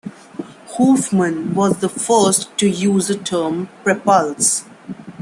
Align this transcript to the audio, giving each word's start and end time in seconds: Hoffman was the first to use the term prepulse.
Hoffman 0.77 1.53
was 1.53 1.77
the 1.77 1.87
first 1.87 2.57
to 2.57 2.67
use 2.67 3.07
the 3.09 3.15
term 3.19 3.69
prepulse. 3.83 4.65